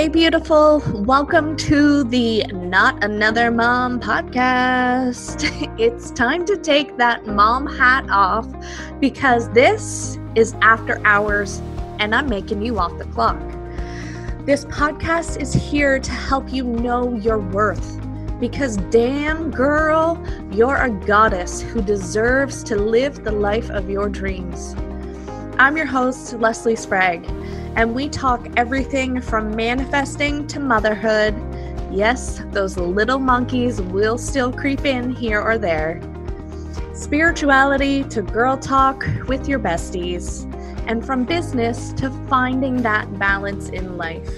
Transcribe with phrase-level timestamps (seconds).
[0.00, 0.82] Hey, beautiful.
[0.94, 5.44] Welcome to the Not Another Mom podcast.
[5.78, 8.48] It's time to take that mom hat off
[8.98, 11.60] because this is after hours
[11.98, 13.38] and I'm making you off the clock.
[14.46, 18.00] This podcast is here to help you know your worth
[18.40, 20.18] because, damn girl,
[20.50, 24.74] you're a goddess who deserves to live the life of your dreams.
[25.58, 27.28] I'm your host, Lesley Sprague
[27.76, 31.34] and we talk everything from manifesting to motherhood.
[31.92, 36.00] Yes, those little monkeys will still creep in here or there.
[36.94, 40.46] Spirituality to girl talk with your besties,
[40.86, 44.30] and from business to finding that balance in life.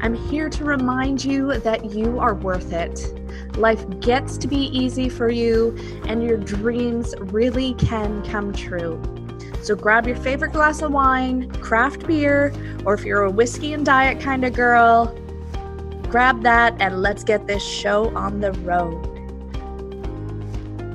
[0.00, 3.12] I'm here to remind you that you are worth it.
[3.56, 9.02] Life gets to be easy for you, and your dreams really can come true.
[9.66, 13.84] So grab your favorite glass of wine, craft beer, or if you're a whiskey and
[13.84, 15.06] diet kind of girl,
[16.04, 19.04] grab that and let's get this show on the road.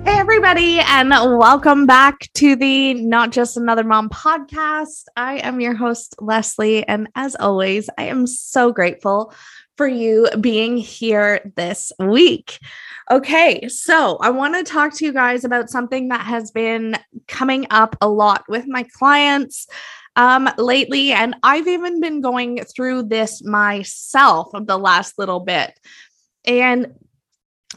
[0.06, 5.04] Hey, everybody, and welcome back to the Not Just Another Mom podcast.
[5.18, 9.34] I am your host, Lesley, and as always, I am so grateful
[9.82, 12.60] for you being here this week.
[13.10, 17.66] Okay, so I want to talk to you guys about something that has been coming
[17.72, 19.66] up a lot with my clients
[20.16, 21.14] um, lately.
[21.14, 25.80] And I've even been going through this myself of the last little bit.
[26.46, 26.94] And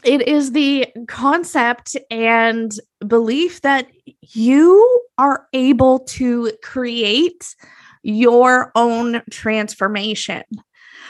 [0.03, 3.87] it is the concept and belief that
[4.21, 7.55] you are able to create
[8.03, 10.43] your own transformation.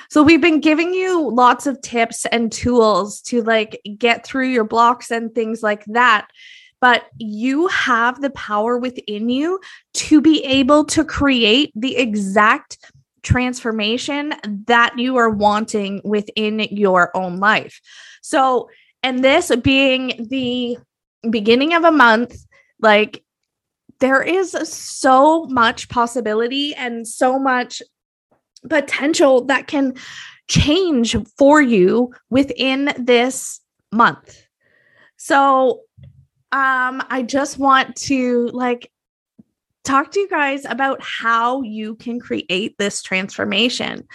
[0.09, 4.63] So we've been giving you lots of tips and tools to like get through your
[4.63, 6.27] blocks and things like that.
[6.81, 9.59] But you have the power within you
[9.93, 12.77] to be able to create the exact
[13.23, 14.33] transformation
[14.67, 17.81] that you are wanting within your own life.
[18.21, 18.69] So,
[19.03, 20.77] and this being the
[21.29, 22.45] beginning of a month,
[22.79, 23.23] like
[23.99, 27.81] there is so much possibility and so much
[28.69, 29.93] potential that can
[30.47, 33.59] change for you within this
[33.91, 34.45] month.
[35.17, 35.81] So,
[36.51, 38.91] um I just want to like
[39.83, 44.07] talk to you guys about how you can create this transformation.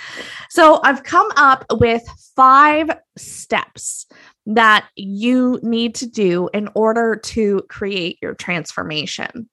[0.49, 2.03] So, I've come up with
[2.37, 4.06] 5 steps
[4.47, 9.49] that you need to do in order to create your transformation.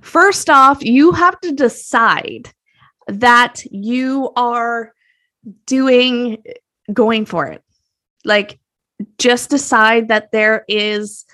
[0.00, 2.52] First off, you have to decide
[3.06, 4.92] that you are
[5.66, 6.42] doing
[6.92, 7.62] going for it.
[8.24, 8.58] Like
[9.18, 11.24] just decide that there is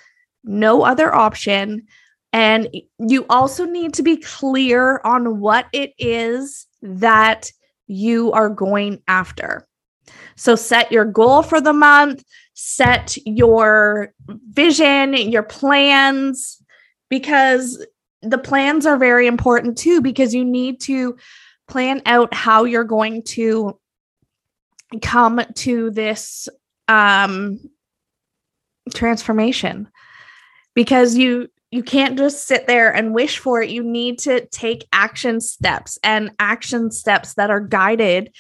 [0.45, 1.87] no other option
[2.33, 2.69] and
[2.99, 7.53] you also need to be clear on what it is that
[7.87, 9.69] you are going after.
[10.37, 14.15] So set your goal for the month, set your
[14.49, 16.63] vision, your plans
[17.11, 17.85] because
[18.23, 21.17] the plans are very important too because you need to
[21.73, 23.79] plan out how you're going to
[25.01, 26.47] come to this
[26.87, 27.59] um
[28.93, 29.89] transformation.
[30.75, 33.71] Because you you can't just sit there and wish for it.
[33.71, 38.35] You need to take action steps and action steps that are guided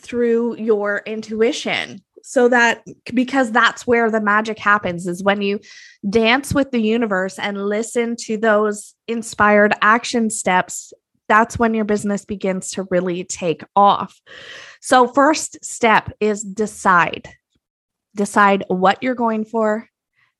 [0.00, 2.00] through your intuition.
[2.22, 5.58] So that because that's where the magic happens is when you
[6.08, 10.92] dance with the universe and listen to those inspired action steps
[11.30, 14.20] that's when your business begins to really take off.
[14.80, 17.28] So, first step is decide.
[18.16, 19.88] Decide what you're going for,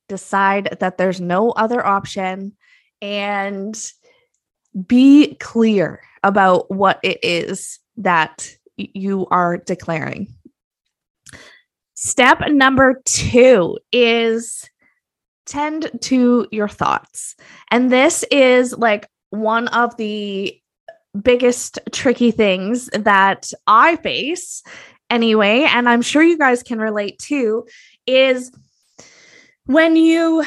[0.09, 2.57] decide that there's no other option,
[3.01, 3.81] and
[4.87, 10.27] be clear about what it is that you are declaring.
[11.95, 14.69] Step number two is
[15.47, 17.37] tend to your thoughts.
[17.71, 20.61] And this is like one of the
[21.21, 24.63] biggest tricky things that I face
[25.09, 27.67] anyway, and I'm sure you guys can relate too,
[28.07, 28.53] is
[29.67, 30.45] when you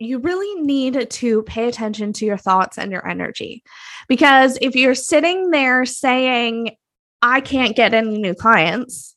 [0.00, 3.64] you really need to pay attention to your thoughts and your energy.
[4.08, 6.76] Because if you're sitting there saying,
[7.20, 9.16] I can't get any new clients,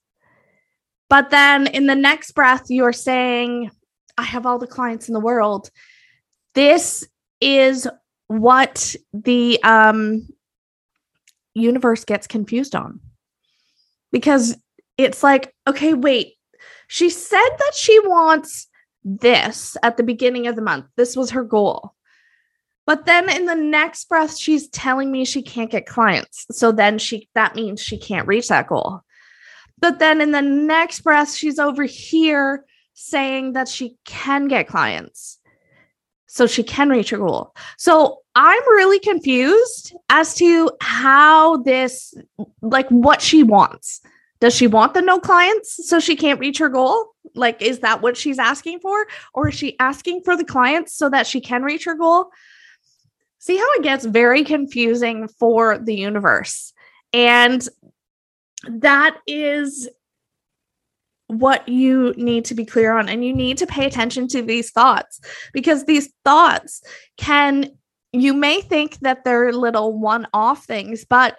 [1.07, 3.69] but then in the next breath, you're saying,
[4.17, 5.69] I have all the clients in the world.
[6.55, 7.07] This
[7.39, 7.87] is
[8.27, 10.27] what the um
[11.53, 12.99] universe gets confused on.
[14.11, 14.57] Because
[14.97, 16.35] it's like, okay, wait,
[16.87, 18.67] she said that she wants
[19.03, 20.85] this at the beginning of the month.
[20.97, 21.93] This was her goal.
[22.85, 26.45] But then in the next breath, she's telling me she can't get clients.
[26.51, 29.01] So then she that means she can't reach that goal.
[29.79, 35.39] But then in the next breath, she's over here saying that she can get clients
[36.27, 37.55] so she can reach her goal.
[37.77, 42.13] So I'm really confused as to how this,
[42.61, 44.01] like, what she wants.
[44.39, 47.13] Does she want the no clients so she can't reach her goal?
[47.35, 49.05] Like, is that what she's asking for?
[49.33, 52.31] Or is she asking for the clients so that she can reach her goal?
[53.39, 56.73] See how it gets very confusing for the universe.
[57.13, 57.67] And
[58.67, 59.89] that is
[61.27, 63.09] what you need to be clear on.
[63.09, 65.21] And you need to pay attention to these thoughts
[65.53, 66.83] because these thoughts
[67.17, 67.71] can,
[68.13, 71.37] you may think that they're little one off things, but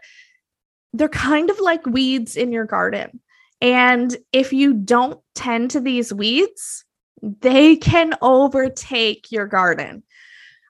[0.92, 3.20] they're kind of like weeds in your garden.
[3.60, 6.84] And if you don't tend to these weeds,
[7.22, 10.02] they can overtake your garden.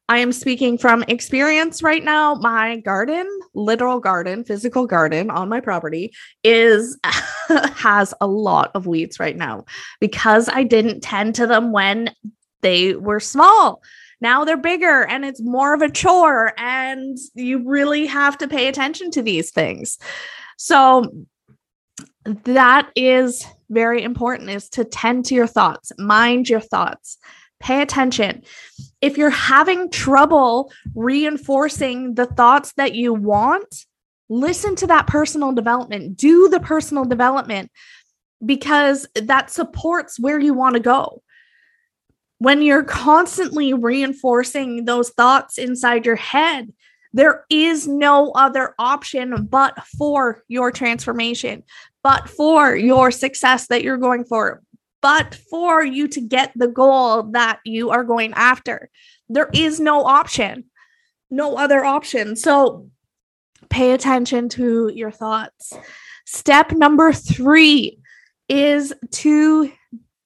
[0.09, 2.35] I am speaking from experience right now.
[2.35, 6.13] My garden, literal garden, physical garden on my property
[6.45, 6.99] is
[7.49, 9.65] has a lot of weeds right now
[10.01, 12.15] because I didn't tend to them when
[12.61, 13.83] they were small.
[14.23, 18.69] Now they're bigger and it's more of a chore and you really have to pay
[18.69, 19.99] attention to these things.
[20.57, 21.27] So
[22.45, 27.19] that is very important is to tend to your thoughts, mind your thoughts
[27.63, 28.43] pay attention.
[29.01, 33.87] If you're having trouble reinforcing the thoughts that you want,
[34.29, 37.71] listen to that personal development, do the personal development
[38.45, 41.23] because that supports where you want to go.
[42.43, 46.73] When you're constantly reinforcing those thoughts inside your head,
[47.12, 51.62] there is no other option but for your transformation,
[52.03, 54.61] but for your success that you're going for,
[55.00, 58.91] but for you to get the goal that you are going after.
[59.29, 60.65] There is no option,
[61.31, 62.35] no other option.
[62.35, 62.91] So
[63.71, 65.75] pay attention to your thoughts.
[66.27, 68.00] Step number three
[68.49, 69.71] is to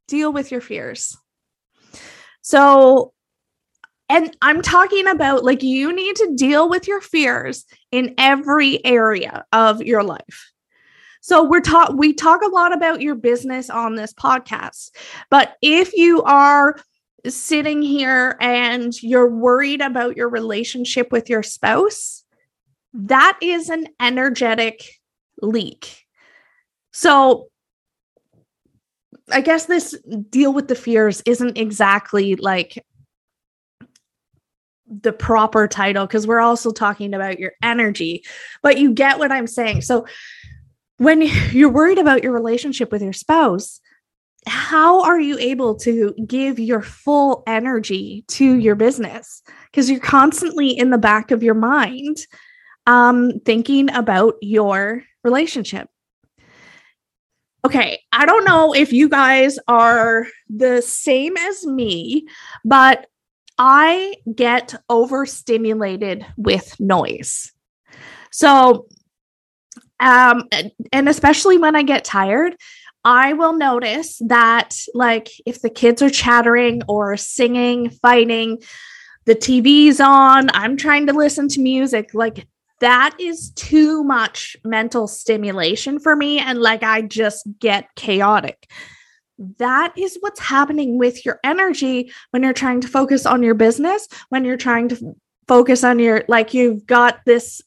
[0.09, 1.15] deal with your fears.
[2.47, 3.13] So,
[4.09, 9.45] and I'm talking about like you need to deal with your fears in every area
[9.51, 10.53] of your life.
[11.23, 14.91] So we're talk we talk a lot about your business on this podcast.
[15.29, 16.77] But if you are
[17.27, 22.23] sitting here and you're worried about your relationship with your spouse,
[22.95, 24.85] that is an energetic
[25.43, 26.05] leak.
[26.93, 27.49] So
[29.31, 29.99] I guess this
[30.31, 32.85] deal with the fears isn't exactly like
[34.89, 38.25] the proper title because we're also talking about your energy,
[38.63, 39.83] but you get what I'm saying.
[39.83, 40.07] So
[40.99, 43.81] when you're worried about your relationship with your spouse,
[44.47, 49.43] how are you able to give your full energy to your business?
[49.71, 52.19] Because you're constantly in the back of your mind
[52.87, 55.89] um, thinking about your relationship.
[57.67, 62.29] Okay, I don't know if you guys are the same as me,
[62.65, 63.09] but
[63.59, 67.51] I get overstimulated with noise.
[68.31, 68.87] So
[69.99, 70.45] um,
[70.93, 72.55] and especially when I get tired,
[73.05, 78.63] I will notice that, like, if the kids are chattering or singing, fighting,
[79.25, 82.47] the TV's on, I'm trying to listen to music, like,
[82.81, 86.39] that is too much mental stimulation for me.
[86.39, 88.71] And, like, I just get chaotic.
[89.59, 94.09] That is what's happening with your energy when you're trying to focus on your business,
[94.31, 95.17] when you're trying to
[95.47, 97.61] focus on your, like, you've got this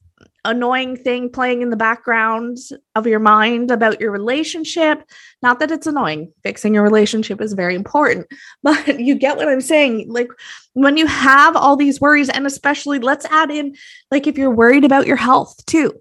[0.46, 2.58] annoying thing playing in the background
[2.96, 5.04] of your mind about your relationship.
[5.42, 8.28] Not that it's annoying, fixing your relationship is very important,
[8.64, 10.10] but you get what I'm saying.
[10.10, 10.30] Like
[10.74, 13.76] when you have all these worries, and especially let's add in,
[14.12, 15.94] like if you're worried about your health too,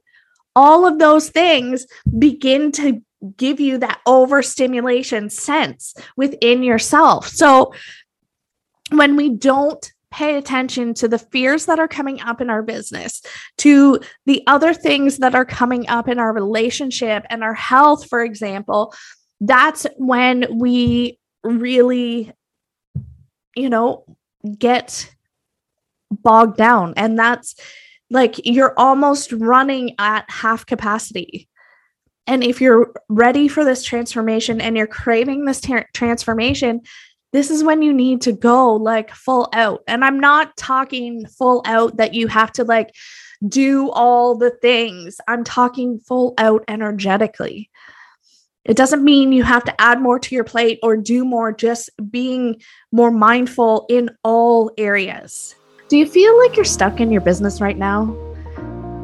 [0.55, 1.87] all of those things
[2.19, 3.03] begin to
[3.37, 7.29] give you that overstimulation sense within yourself.
[7.29, 7.75] So
[8.91, 13.23] when we don't pay attention to the fears that are coming up in our business,
[13.59, 18.23] to the other things that are coming up in our relationship and our health, for
[18.23, 18.95] example,
[19.41, 22.33] that's when we really,
[23.55, 24.05] you know,
[24.59, 25.15] get
[26.11, 26.95] bogged down.
[26.97, 27.55] And that's
[28.11, 31.49] like you're almost running at half capacity.
[32.27, 36.83] And if you're ready for this transformation and you're craving this ter- transformation,
[37.33, 39.83] this is when you need to go like full out.
[39.87, 42.95] And I'm not talking full out that you have to like
[43.47, 45.21] do all the things.
[45.29, 47.71] I'm talking full out energetically.
[48.65, 51.91] It doesn't mean you have to add more to your plate or do more, just
[52.11, 52.61] being
[52.93, 55.55] more mindful in all areas.
[55.89, 58.05] Do you feel like you're stuck in your business right now?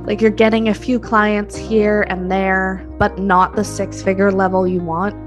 [0.07, 4.69] Like you're getting a few clients here and there, but not the six figure level
[4.69, 5.24] you want.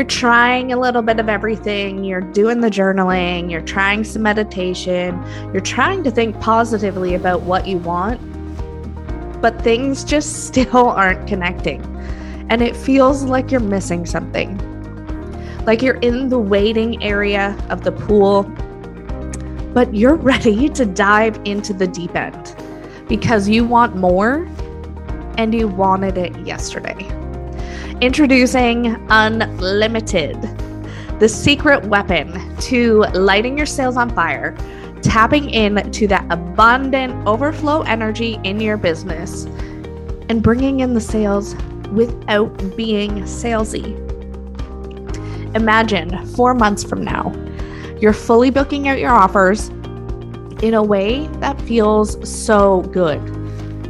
[0.00, 2.04] You're trying a little bit of everything.
[2.04, 7.66] You're doing the journaling, you're trying some meditation, you're trying to think positively about what
[7.66, 8.18] you want,
[9.42, 11.82] but things just still aren't connecting.
[12.48, 14.56] And it feels like you're missing something.
[15.66, 18.44] Like you're in the waiting area of the pool,
[19.74, 22.56] but you're ready to dive into the deep end
[23.06, 24.48] because you want more
[25.36, 27.19] and you wanted it yesterday.
[28.00, 30.40] Introducing Unlimited,
[31.20, 34.56] the secret weapon to lighting your sales on fire,
[35.02, 39.44] tapping into that abundant overflow energy in your business,
[40.30, 41.54] and bringing in the sales
[41.92, 43.94] without being salesy.
[45.54, 47.30] Imagine four months from now,
[48.00, 49.68] you're fully booking out your offers
[50.62, 53.39] in a way that feels so good.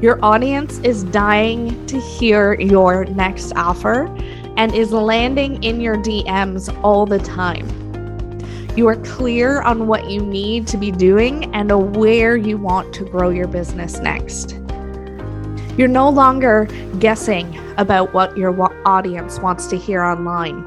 [0.00, 4.06] Your audience is dying to hear your next offer
[4.56, 7.68] and is landing in your DMs all the time.
[8.78, 13.04] You are clear on what you need to be doing and where you want to
[13.04, 14.52] grow your business next.
[15.76, 16.64] You're no longer
[16.98, 20.64] guessing about what your audience wants to hear online.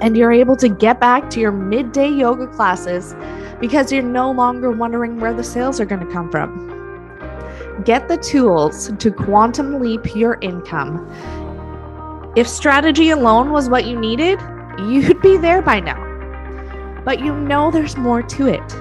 [0.00, 3.14] And you're able to get back to your midday yoga classes
[3.60, 6.81] because you're no longer wondering where the sales are going to come from.
[7.84, 11.08] Get the tools to quantum leap your income.
[12.36, 14.38] If strategy alone was what you needed,
[14.78, 16.00] you'd be there by now.
[17.04, 18.72] But you know there's more to it.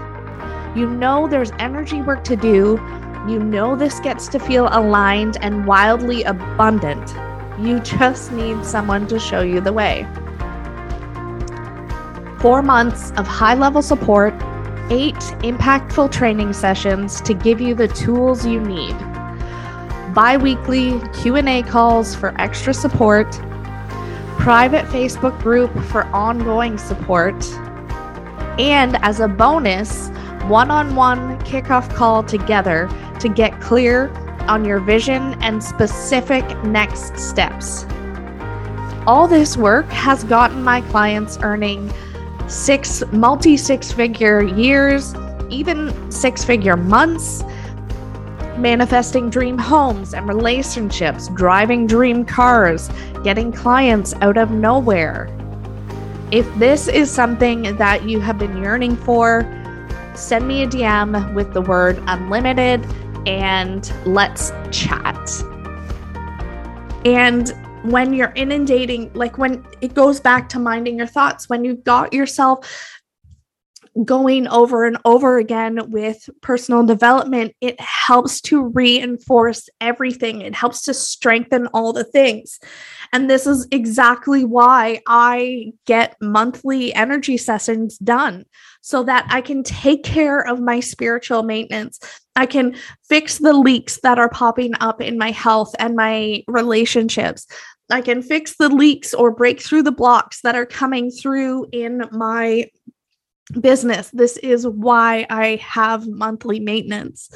[0.75, 2.79] You know there's energy work to do.
[3.27, 7.15] You know this gets to feel aligned and wildly abundant.
[7.60, 10.05] You just need someone to show you the way.
[12.39, 14.33] Four months of high level support
[14.91, 18.95] eight impactful training sessions to give you the tools you need.
[20.13, 23.31] Bi-weekly Q&A calls for extra support,
[24.38, 27.41] private Facebook group for ongoing support,
[28.60, 30.10] and as a bonus,
[30.50, 32.89] one-on-one kickoff call together
[33.21, 34.10] to get clear
[34.50, 37.86] on your vision and specific next steps.
[39.07, 41.89] All this work has gotten my clients earning
[42.51, 45.15] six, multi six figure years,
[45.50, 47.43] even six figure months,
[48.58, 52.89] manifesting dream homes and relationships, driving dream cars,
[53.24, 55.29] getting clients out of nowhere.
[56.31, 59.43] If this is something that you have been yearning for,
[60.13, 62.86] send me a DM with the word unlimited
[63.25, 65.29] and let's chat.
[67.05, 71.83] And when you're inundating, like when it goes back to minding your thoughts, when you've
[71.83, 72.67] got yourself
[74.05, 80.41] going over and over again with personal development, it helps to reinforce everything.
[80.41, 82.59] It helps to strengthen all the things.
[83.11, 88.45] And this is exactly why I get monthly energy sessions done
[88.81, 92.00] so that I can take care of my spiritual maintenance.
[92.35, 92.75] I can
[93.09, 97.45] fix the leaks that are popping up in my health and my relationships.
[97.91, 102.03] I can fix the leaks or break through the blocks that are coming through in
[102.12, 102.69] my
[103.60, 104.10] business.
[104.12, 107.29] This is why I have monthly maintenance.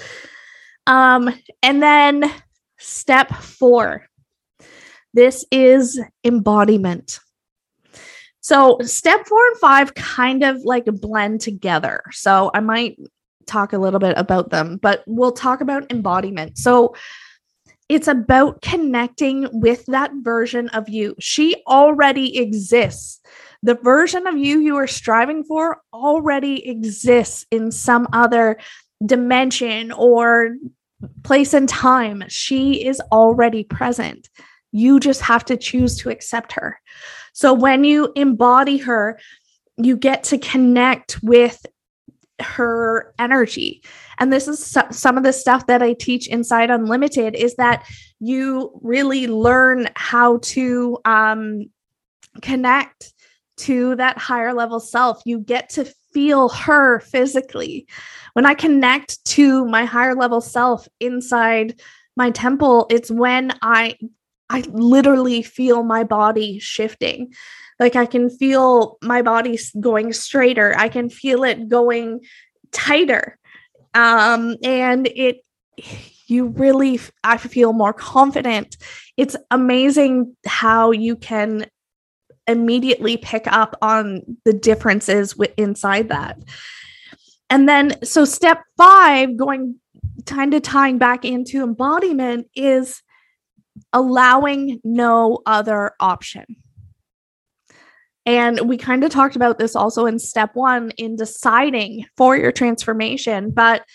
[0.87, 1.29] Um,
[1.61, 2.31] and then
[2.77, 4.07] step four
[5.15, 7.21] this is embodiment.
[8.41, 12.03] So, step four and five kind of like blend together.
[12.11, 12.97] So, I might
[13.47, 16.57] talk a little bit about them, but we'll talk about embodiment.
[16.57, 16.95] So,
[17.87, 21.15] it's about connecting with that version of you.
[21.19, 23.21] She already exists.
[23.61, 28.57] The version of you you are striving for already exists in some other
[29.05, 30.55] dimension or
[31.23, 32.23] place and time.
[32.27, 34.29] She is already present.
[34.71, 36.79] You just have to choose to accept her.
[37.33, 39.19] So when you embody her,
[39.77, 41.65] you get to connect with
[42.41, 43.83] her energy.
[44.19, 47.85] And this is so, some of the stuff that i teach inside unlimited is that
[48.19, 51.65] you really learn how to um,
[52.41, 53.13] connect
[53.57, 55.21] to that higher level self.
[55.25, 57.87] You get to feel her physically.
[58.33, 61.79] When i connect to my higher level self inside
[62.17, 63.95] my temple it's when i
[64.49, 67.33] i literally feel my body shifting
[67.79, 70.73] like I can feel my body going straighter.
[70.77, 72.21] I can feel it going
[72.71, 73.37] tighter.
[73.93, 75.37] Um, and it,
[76.27, 78.77] you really, I feel more confident.
[79.17, 81.67] It's amazing how you can
[82.47, 86.39] immediately pick up on the differences inside that.
[87.49, 89.79] And then, so step five, going
[90.25, 93.01] kind of tying back into embodiment is
[93.93, 96.45] allowing no other option.
[98.25, 102.51] And we kind of talked about this also in step one in deciding for your
[102.51, 103.51] transformation.
[103.51, 103.85] But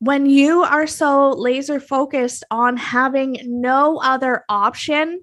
[0.00, 5.22] when you are so laser focused on having no other option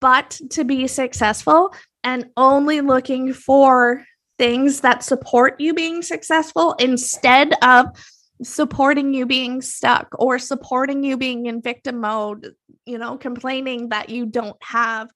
[0.00, 4.04] but to be successful and only looking for
[4.38, 7.86] things that support you being successful instead of
[8.42, 14.10] supporting you being stuck or supporting you being in victim mode, you know, complaining that
[14.10, 15.08] you don't have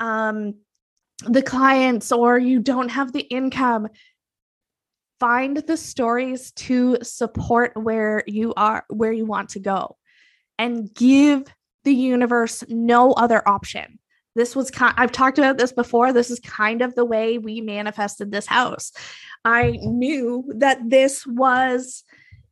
[0.00, 0.54] um,
[1.24, 3.88] the clients or you don't have the income.
[5.20, 9.96] Find the stories to support where you are, where you want to go,
[10.58, 11.44] and give
[11.84, 13.98] the universe no other option.
[14.36, 16.12] This was kind I've talked about this before.
[16.12, 18.92] This is kind of the way we manifested this house.
[19.44, 22.04] I knew that this was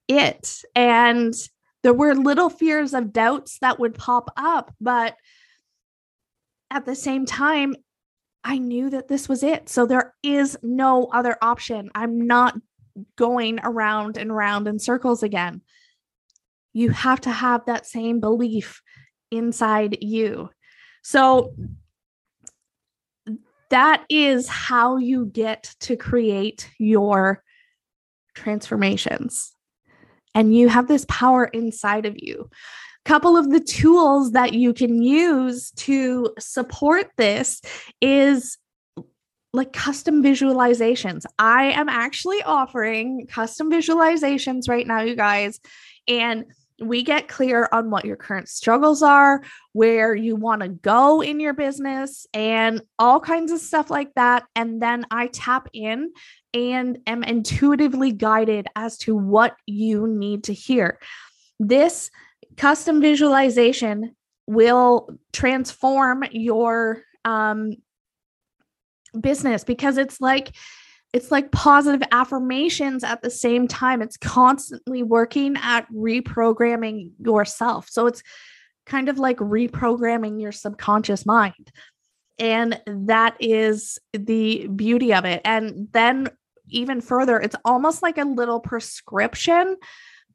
[0.08, 0.62] it.
[0.74, 1.34] And
[1.82, 5.14] there were little fears of doubts that would pop up, but
[6.70, 7.76] at the same time,
[8.48, 9.68] I knew that this was it.
[9.68, 11.90] So there is no other option.
[11.96, 12.54] I'm not
[13.16, 15.62] going around and around in circles again.
[16.72, 18.82] You have to have that same belief
[19.32, 20.50] inside you.
[21.02, 21.54] So
[23.70, 27.42] that is how you get to create your
[28.34, 29.56] transformations
[30.36, 32.48] and you have this power inside of you.
[33.06, 37.62] Couple of the tools that you can use to support this
[38.00, 38.58] is
[39.52, 41.22] like custom visualizations.
[41.38, 45.60] I am actually offering custom visualizations right now, you guys.
[46.08, 46.46] And
[46.82, 49.40] we get clear on what your current struggles are,
[49.72, 54.46] where you want to go in your business, and all kinds of stuff like that.
[54.56, 56.10] And then I tap in
[56.52, 60.98] and am intuitively guided as to what you need to hear.
[61.60, 62.10] This
[62.56, 64.14] custom visualization
[64.46, 67.72] will transform your um,
[69.20, 70.54] business because it's like
[71.12, 74.02] it's like positive affirmations at the same time.
[74.02, 77.88] It's constantly working at reprogramming yourself.
[77.88, 78.22] So it's
[78.84, 81.72] kind of like reprogramming your subconscious mind.
[82.38, 85.40] And that is the beauty of it.
[85.44, 86.28] And then
[86.68, 89.76] even further it's almost like a little prescription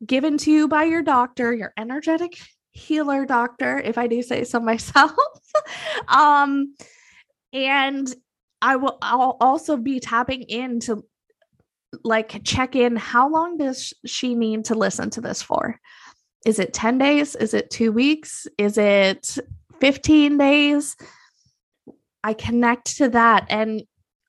[0.06, 2.38] given to you by your doctor your energetic
[2.72, 5.12] healer doctor if i do say so myself
[6.08, 6.74] um
[7.54, 8.14] and
[8.62, 11.06] I will I'll also be tapping into
[12.04, 15.80] like check in how long does she need to listen to this for?
[16.46, 17.36] Is it 10 days?
[17.36, 18.48] Is it 2 weeks?
[18.58, 19.38] Is it
[19.80, 20.96] 15 days?
[22.24, 23.84] I connect to that and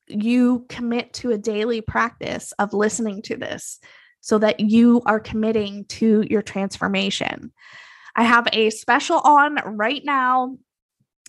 [0.08, 3.78] you commit to a daily practice of listening to this
[4.22, 7.52] so that you are committing to your transformation.
[8.16, 10.56] I have a special on right now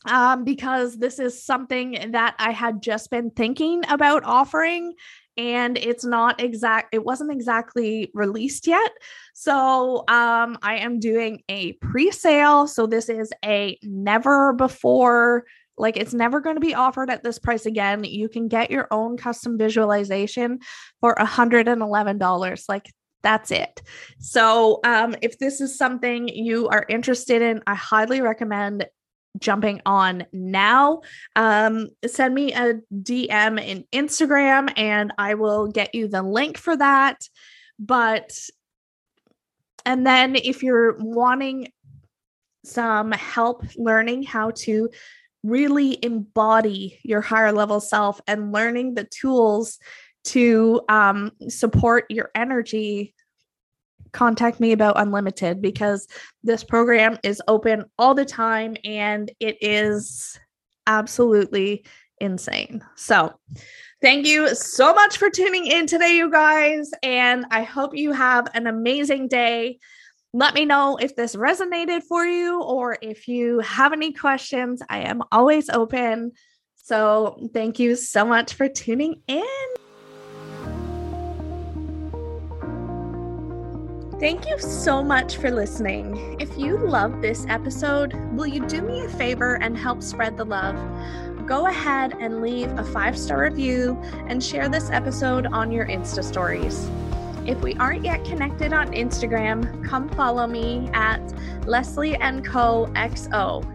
[0.06, 4.94] um, because this is something that I had just been thinking about offering
[5.38, 8.92] and it's not exact it wasn't exactly released yet
[9.34, 15.44] so um i am doing a pre-sale so this is a never before
[15.78, 18.88] like it's never going to be offered at this price again you can get your
[18.92, 20.60] own custom visualization
[21.00, 22.90] for $111 like
[23.24, 23.82] that's it.
[24.20, 28.86] So, um, if this is something you are interested in, I highly recommend
[29.40, 31.02] jumping on now,
[31.36, 36.78] um, send me a DM in Instagram and I will get you the link for
[36.78, 37.28] that.
[37.80, 38.38] But,
[39.86, 41.72] and then if you're wanting
[42.64, 44.90] some help learning how to
[45.44, 49.80] really embody your higher level self and learning the tools
[50.24, 53.14] to um, support your energy
[54.14, 56.08] contact me about Unlimited because
[56.44, 60.40] this program is open all the time and it is
[60.88, 61.84] absolutely
[62.22, 62.84] insane.
[62.96, 63.34] So,
[64.02, 66.92] thank you so much for tuning in today, you guys.
[67.02, 69.80] And I hope you have an amazing day.
[70.36, 74.82] Let me know if this resonated for you or if you have any questions.
[74.90, 76.32] I am always open.
[76.76, 79.44] So, thank you so much for tuning in.
[84.20, 86.36] Thank you so much for listening.
[86.40, 90.46] If you love this episode, will you do me a favor and help spread the
[90.46, 90.76] love?
[91.46, 96.24] Go ahead and leave a five star review and share this episode on your Insta
[96.24, 96.90] stories.
[97.46, 101.22] If we aren't yet connected on Instagram, come follow me at
[101.68, 103.70] Lesley and Co XO.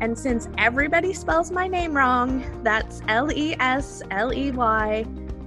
[0.00, 5.04] And since everybody spells my name wrong, that's L E S L E Y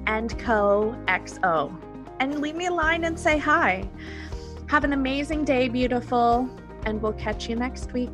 [0.07, 1.73] and Co XO.
[2.19, 3.89] And leave me a line and say hi.
[4.67, 6.49] Have an amazing day, beautiful,
[6.85, 8.11] and we'll catch you next week.